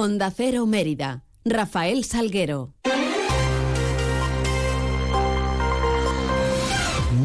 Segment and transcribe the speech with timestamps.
[0.00, 1.24] Onda Cero Mérida.
[1.44, 2.72] Rafael Salguero.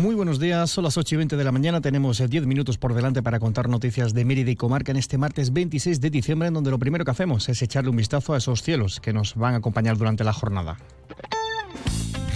[0.01, 2.95] Muy buenos días, son las 8 y 20 de la mañana, tenemos 10 minutos por
[2.95, 6.55] delante para contar noticias de Mérida y Comarca en este martes 26 de diciembre, en
[6.55, 9.53] donde lo primero que hacemos es echarle un vistazo a esos cielos que nos van
[9.53, 10.77] a acompañar durante la jornada.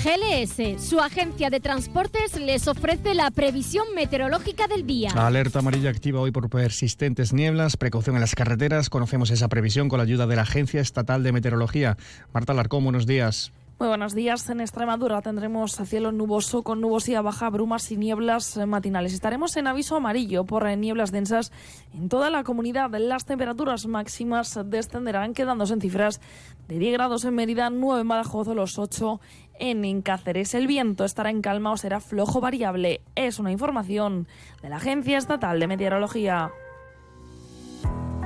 [0.04, 5.12] GLS, su agencia de transportes, les ofrece la previsión meteorológica del día.
[5.12, 8.90] Alerta amarilla activa hoy por persistentes nieblas, precaución en las carreteras.
[8.90, 11.98] Conocemos esa previsión con la ayuda de la Agencia Estatal de Meteorología.
[12.32, 13.52] Marta Larcón, buenos días.
[13.80, 14.50] Muy buenos días.
[14.50, 19.14] En Extremadura tendremos cielo nuboso con nubosidad baja, brumas y nieblas matinales.
[19.14, 21.52] Estaremos en aviso amarillo por nieblas densas
[21.94, 22.90] en toda la comunidad.
[22.98, 26.22] Las temperaturas máximas descenderán quedándose en cifras
[26.68, 29.22] de 10 grados en Mérida, 9 en Badajoz, los 8
[29.60, 30.56] en Cáceres.
[30.56, 33.02] El viento estará en calma o será flojo variable.
[33.14, 34.28] Es una información
[34.64, 36.52] de la Agencia Estatal de Meteorología.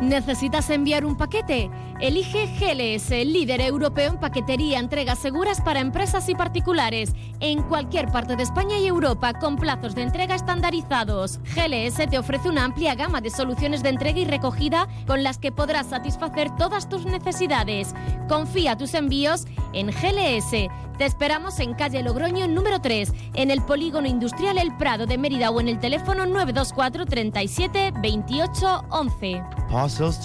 [0.01, 1.69] ¿Necesitas enviar un paquete?
[1.99, 8.35] Elige GLS, líder europeo en paquetería, entregas seguras para empresas y particulares, en cualquier parte
[8.35, 11.39] de España y Europa, con plazos de entrega estandarizados.
[11.55, 15.51] GLS te ofrece una amplia gama de soluciones de entrega y recogida con las que
[15.51, 17.93] podrás satisfacer todas tus necesidades.
[18.27, 20.67] Confía tus envíos en GLS.
[20.97, 25.49] Te esperamos en calle Logroño número 3, en el polígono industrial El Prado de Mérida
[25.49, 29.43] o en el teléfono 924 37 28 11.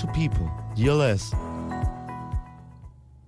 [0.01, 0.47] to people.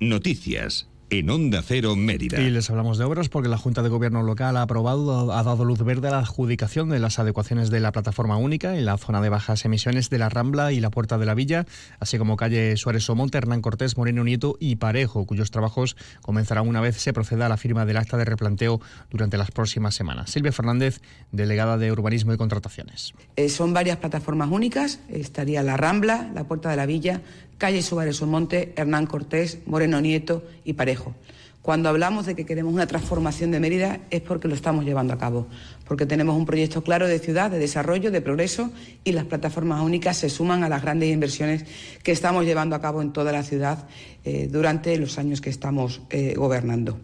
[0.00, 2.40] Noticias en Onda Cero Mérida.
[2.40, 5.64] Y les hablamos de obras porque la Junta de Gobierno local ha aprobado, ha dado
[5.64, 9.20] luz verde a la adjudicación de las adecuaciones de la plataforma única en la zona
[9.20, 11.66] de bajas emisiones de la Rambla y la Puerta de la Villa,
[12.00, 16.80] así como calle Suárez Somonte, Hernán Cortés, Moreno Nieto y Parejo, cuyos trabajos comenzarán una
[16.80, 20.30] vez se proceda a la firma del acta de replanteo durante las próximas semanas.
[20.30, 21.00] Silvia Fernández,
[21.32, 23.14] delegada de Urbanismo y Contrataciones.
[23.36, 27.22] Eh, son varias plataformas únicas, estaría la Rambla, la Puerta de la Villa,
[27.58, 31.14] calle Suárez Somonte, Hernán Cortés, Moreno Nieto y Parejo.
[31.60, 35.18] Cuando hablamos de que queremos una transformación de Mérida es porque lo estamos llevando a
[35.18, 35.48] cabo,
[35.84, 38.70] porque tenemos un proyecto claro de ciudad, de desarrollo, de progreso
[39.04, 41.66] y las plataformas únicas se suman a las grandes inversiones
[42.02, 43.86] que estamos llevando a cabo en toda la ciudad
[44.24, 46.98] eh, durante los años que estamos eh, gobernando.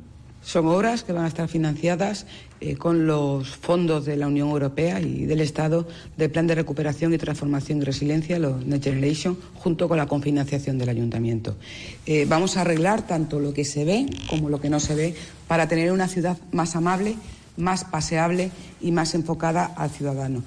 [0.44, 2.26] Son obras que van a estar financiadas
[2.60, 5.88] eh, con los fondos de la Unión Europea y del Estado
[6.18, 10.76] del Plan de Recuperación y Transformación y Resiliencia, los Next Generation, junto con la confinanciación
[10.76, 11.56] del Ayuntamiento.
[12.04, 15.14] Eh, vamos a arreglar tanto lo que se ve como lo que no se ve
[15.48, 17.16] para tener una ciudad más amable,
[17.56, 18.50] más paseable
[18.82, 20.42] y más enfocada al ciudadano.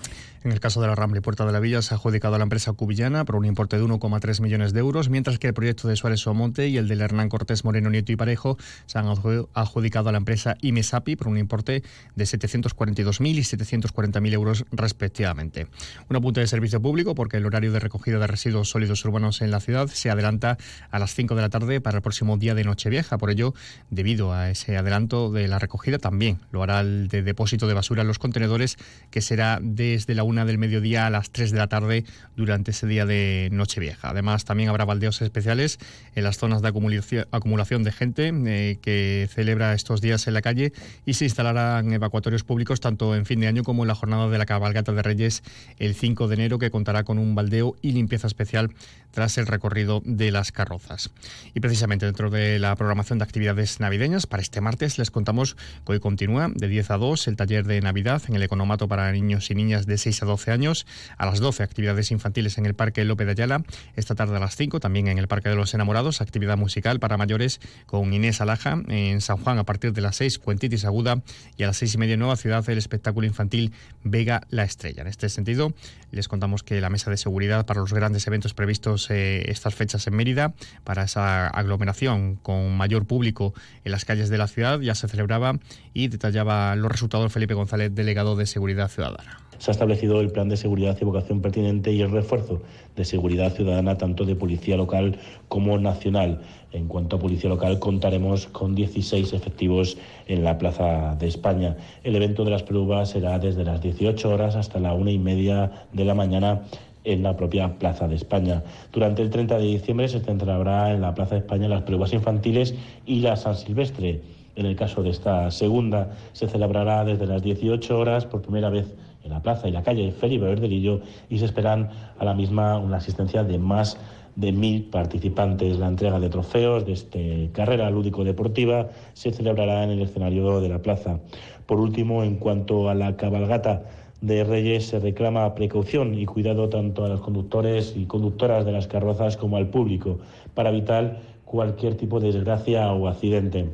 [0.48, 2.38] En el caso de la Rambla y Puerta de la Villa se ha adjudicado a
[2.38, 5.90] la empresa cubillana por un importe de 1,3 millones de euros, mientras que el proyecto
[5.90, 10.08] de Suárez Somonte y el del Hernán Cortés Moreno Nieto y Parejo se han adjudicado
[10.08, 11.84] a la empresa IMESAPI por un importe
[12.16, 15.68] de 742.000 y 740.000 euros respectivamente.
[16.10, 19.52] Un apunte de servicio público porque el horario de recogida de residuos sólidos urbanos en
[19.52, 20.58] la ciudad se adelanta
[20.92, 23.18] a las 5 de la tarde para el próximo día de Nochevieja.
[23.18, 23.54] Por ello,
[23.90, 28.04] debido a ese adelanto de la recogida, también lo hará el de depósito de basura
[28.04, 28.78] en los contenedores,
[29.12, 32.06] que será desde la 1 del mediodía a las 3 de la tarde
[32.36, 34.10] durante ese día de Nochevieja.
[34.10, 35.80] Además, también habrá baldeos especiales
[36.16, 40.74] en las zonas de acumulación de gente eh, que celebra estos días en la calle
[41.06, 44.38] y se instalarán evacuatorios públicos tanto en fin de año como en la jornada de
[44.38, 45.44] la cabalgata de Reyes
[45.80, 48.72] el 5 de enero que contará con un baldeo y limpieza especial
[49.12, 51.12] tras el recorrido de las carrozas.
[51.54, 55.56] Y precisamente dentro de la programación de actividades navideñas, para este martes les contamos
[55.86, 59.12] que hoy continúa de 10 a 2 el taller de Navidad en el Economato para
[59.12, 60.86] niños y niñas de 6 a 12 años.
[61.18, 63.64] A las 12 actividades infantiles en el Parque López de Ayala.
[63.96, 67.18] Esta tarde a las 5 también en el Parque de los Enamorados, actividad musical para
[67.18, 68.82] mayores con Inés Alaja.
[68.88, 71.22] En San Juan a partir de las 6, Cuentitis Aguda.
[71.58, 73.74] Y a las 6 y media Nueva Ciudad el espectáculo infantil
[74.04, 75.02] Vega la Estrella.
[75.02, 75.74] En este sentido,
[76.12, 80.08] les contamos que la mesa de seguridad para los grandes eventos previstos eh, estas fechas
[80.08, 80.54] en Mérida,
[80.84, 83.54] para esa aglomeración con mayor público
[83.84, 85.60] en las calles de la ciudad, ya se celebraba
[85.94, 90.50] y detallaba los resultados Felipe González, delegado de Seguridad Ciudadana se ha establecido el plan
[90.50, 92.62] de seguridad y vocación pertinente y el refuerzo
[92.96, 96.42] de seguridad ciudadana tanto de policía local como nacional.
[96.72, 99.98] En cuanto a policía local, contaremos con 16 efectivos
[100.28, 101.78] en la Plaza de España.
[102.04, 105.72] El evento de las pruebas será desde las 18 horas hasta la una y media
[105.94, 106.62] de la mañana
[107.04, 108.64] en la propia Plaza de España.
[108.92, 112.76] Durante el 30 de diciembre se centrará en la Plaza de España las pruebas infantiles
[113.06, 114.22] y la San Silvestre.
[114.58, 118.88] En el caso de esta segunda, se celebrará desde las 18 horas por primera vez
[119.28, 122.98] en la plaza y la calle Felipe Verdelillo y se esperan a la misma una
[122.98, 123.98] asistencia de más
[124.36, 125.78] de mil participantes.
[125.78, 127.20] La entrega de trofeos de esta
[127.52, 131.20] carrera lúdico-deportiva se celebrará en el escenario de la plaza.
[131.66, 133.84] Por último, en cuanto a la cabalgata
[134.22, 138.88] de Reyes se reclama precaución y cuidado tanto a los conductores y conductoras de las
[138.88, 140.20] carrozas como al público
[140.56, 143.70] para evitar cualquier tipo de desgracia o accidente.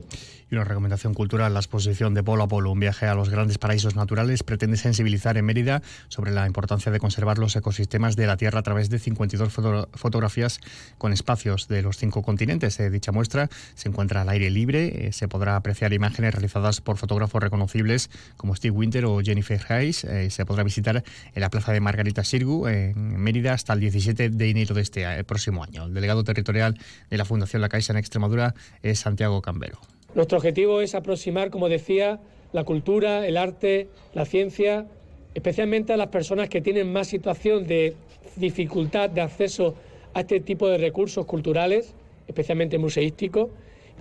[0.54, 3.96] Una recomendación cultural, la exposición de Polo a Polo, un viaje a los grandes paraísos
[3.96, 8.60] naturales, pretende sensibilizar en Mérida sobre la importancia de conservar los ecosistemas de la Tierra
[8.60, 9.52] a través de 52
[9.94, 10.60] fotografías
[11.00, 12.80] con espacios de los cinco continentes.
[12.80, 16.98] Eh, dicha muestra se encuentra al aire libre, eh, se podrá apreciar imágenes realizadas por
[16.98, 20.04] fotógrafos reconocibles como Steve Winter o Jennifer Hayes.
[20.04, 21.04] Eh, se podrá visitar
[21.34, 25.24] en la plaza de Margarita Sirgu, en Mérida, hasta el 17 de enero de este
[25.24, 25.86] próximo año.
[25.86, 26.78] El delegado territorial
[27.10, 28.54] de la Fundación La Caixa en Extremadura
[28.84, 29.80] es Santiago Cambero.
[30.16, 32.20] Nuestro objetivo es aproximar, como decía,
[32.52, 34.86] la cultura, el arte, la ciencia,
[35.34, 37.96] especialmente a las personas que tienen más situación de
[38.36, 39.76] dificultad de acceso
[40.14, 41.96] a este tipo de recursos culturales,
[42.28, 43.50] especialmente museísticos,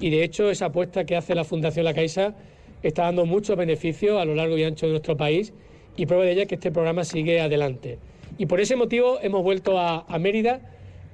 [0.00, 2.34] y de hecho esa apuesta que hace la Fundación La Caixa
[2.82, 5.52] está dando muchos beneficios a lo largo y ancho de nuestro país
[5.96, 7.98] y prueba de ello es que este programa sigue adelante.
[8.38, 10.60] Y por ese motivo hemos vuelto a, Mérida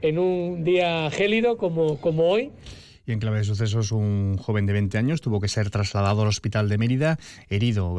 [0.02, 2.50] en un día gélido como, como hoy
[3.08, 6.28] y en clave de sucesos, un joven de 20 años tuvo que ser trasladado al
[6.28, 7.18] hospital de Mérida,
[7.48, 7.96] herido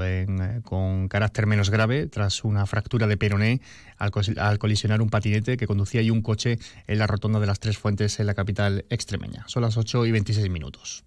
[0.63, 3.61] con carácter menos grave tras una fractura de peroné
[3.97, 7.59] al, al, colisionar un patinete que conducía y un coche en la rotonda de las
[7.59, 9.45] Tres Fuentes en la capital extremeña.
[9.47, 11.03] Son las 8 y 26 minutos.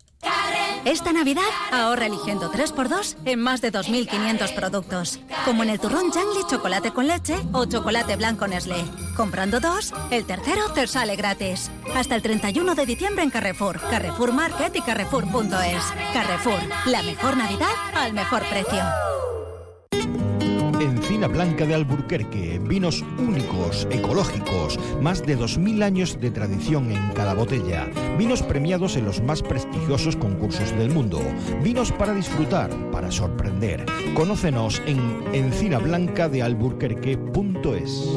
[0.84, 5.20] Esta Navidad ahorra eligiendo 3x2 en más de 2.500 productos.
[5.44, 8.84] Como en el turrón Jangli chocolate con leche o chocolate blanco Nestlé.
[9.16, 11.70] Comprando dos, el tercero te sale gratis.
[11.94, 15.84] Hasta el 31 de diciembre en Carrefour, Carrefour Market y Carrefour.es.
[16.12, 18.82] Carrefour, la mejor Navidad al mejor precio.
[20.82, 27.34] Encina Blanca de Alburquerque, vinos únicos, ecológicos, más de 2.000 años de tradición en cada
[27.34, 27.88] botella,
[28.18, 31.20] vinos premiados en los más prestigiosos concursos del mundo,
[31.62, 33.86] vinos para disfrutar, para sorprender.
[34.14, 38.08] Conócenos en encinablancadealburquerque.es.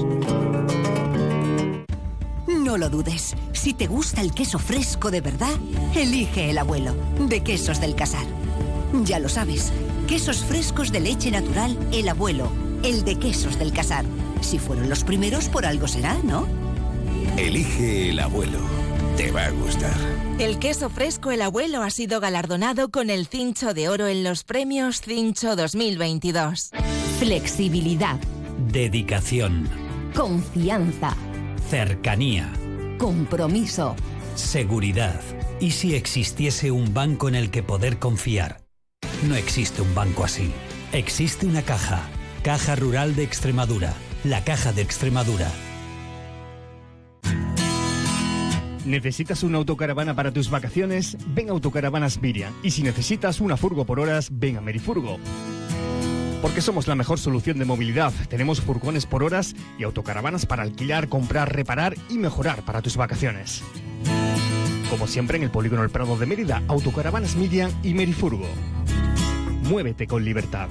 [2.47, 5.53] No lo dudes, si te gusta el queso fresco de verdad,
[5.95, 8.25] elige el abuelo, de Quesos del Casar.
[9.03, 9.71] Ya lo sabes,
[10.05, 12.49] quesos frescos de leche natural El Abuelo,
[12.83, 14.05] el de quesos del Casar.
[14.41, 16.47] Si fueron los primeros, por algo será, ¿no?
[17.37, 18.59] Elige El Abuelo.
[19.17, 19.95] Te va a gustar.
[20.39, 24.43] El queso fresco El Abuelo ha sido galardonado con el Cincho de Oro en los
[24.43, 26.71] premios Cincho 2022.
[27.19, 28.19] Flexibilidad.
[28.71, 29.69] Dedicación.
[30.13, 31.15] Confianza.
[31.69, 32.51] Cercanía.
[32.97, 33.95] Compromiso.
[34.35, 35.21] Seguridad.
[35.59, 38.64] ¿Y si existiese un banco en el que poder confiar?
[39.23, 40.51] No existe un banco así.
[40.91, 42.01] Existe una caja.
[42.43, 43.93] Caja Rural de Extremadura.
[44.23, 45.51] La Caja de Extremadura.
[48.85, 51.17] ¿Necesitas una autocaravana para tus vacaciones?
[51.29, 52.53] Ven a Autocaravanas Miriam.
[52.61, 55.17] Y si necesitas una furgo por horas, ven a Merifurgo.
[56.43, 58.13] Porque somos la mejor solución de movilidad.
[58.29, 63.63] Tenemos furgones por horas y autocaravanas para alquilar, comprar, reparar y mejorar para tus vacaciones.
[64.91, 68.47] Como siempre en el Polígono El Prado de Mérida, Autocaravanas Miriam y Merifurgo.
[69.65, 70.69] Muévete con libertad.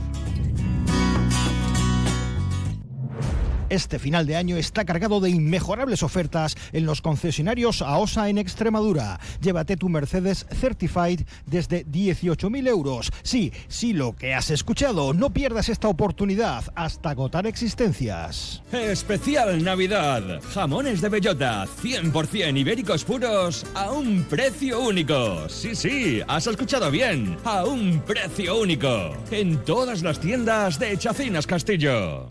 [3.71, 9.19] Este final de año está cargado de inmejorables ofertas en los concesionarios AOSA en Extremadura.
[9.41, 13.11] Llévate tu Mercedes Certified desde 18.000 euros.
[13.23, 15.15] Sí, sí, lo que has escuchado.
[15.15, 18.63] No pierdas esta oportunidad hasta agotar existencias.
[18.71, 20.43] Especial Navidad.
[20.53, 25.49] Jamones de bellota, 100% ibéricos puros a un precio único.
[25.49, 27.37] Sí, sí, has escuchado bien.
[27.45, 29.17] A un precio único.
[29.31, 32.31] En todas las tiendas de Chacinas Castillo.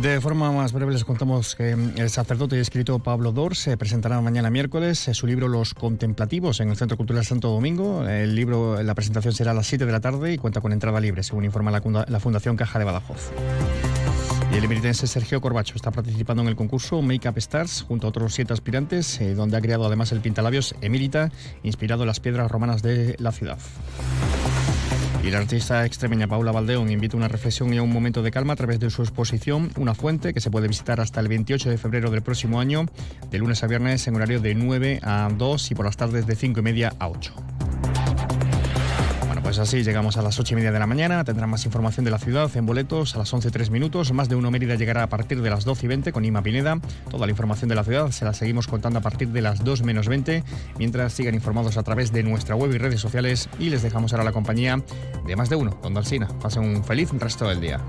[0.00, 4.20] De forma más breve les contamos que el sacerdote y escritor Pablo Dor se presentará
[4.20, 8.06] mañana miércoles su libro Los Contemplativos en el Centro Cultural Santo Domingo.
[8.06, 11.00] El libro, la presentación será a las 7 de la tarde y cuenta con entrada
[11.00, 13.30] libre, según informa la, Fundación Caja de Badajoz.
[14.52, 18.10] Y el emeritense Sergio Corbacho está participando en el concurso Make Up Stars junto a
[18.10, 21.30] otros siete aspirantes, eh, donde ha creado además el pintalabios Emilita,
[21.62, 23.58] inspirado en las piedras romanas de la ciudad.
[25.24, 28.30] Y la artista extremeña Paula Valdeón invita a una reflexión y a un momento de
[28.30, 31.70] calma a través de su exposición Una Fuente, que se puede visitar hasta el 28
[31.70, 32.84] de febrero del próximo año,
[33.30, 36.36] de lunes a viernes en horario de 9 a 2 y por las tardes de
[36.36, 37.53] 5 y media a 8.
[39.58, 41.22] Así llegamos a las 8 y media de la mañana.
[41.24, 44.12] Tendrán más información de la ciudad en boletos a las 11.03 minutos.
[44.12, 46.80] Más de uno Mérida llegará a partir de las 12 y 20 con Ima Pineda.
[47.10, 49.82] Toda la información de la ciudad se la seguimos contando a partir de las 2
[49.82, 50.42] menos 20.
[50.78, 53.48] Mientras sigan informados a través de nuestra web y redes sociales.
[53.58, 54.82] Y les dejamos ahora la compañía
[55.26, 56.28] de más de uno, Don Alsina.
[56.40, 57.80] Pasen un feliz resto del día.